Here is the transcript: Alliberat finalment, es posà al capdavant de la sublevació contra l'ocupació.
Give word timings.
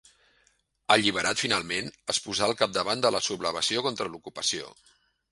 Alliberat 0.93 1.41
finalment, 1.43 1.91
es 2.13 2.19
posà 2.27 2.47
al 2.47 2.53
capdavant 2.61 3.03
de 3.07 3.11
la 3.17 3.21
sublevació 3.27 3.85
contra 3.89 4.09
l'ocupació. 4.15 4.73